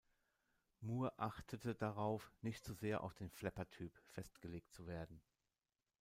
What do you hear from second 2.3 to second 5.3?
nicht zu sehr auf den "Flapper"-Typ festgelegt zu werden.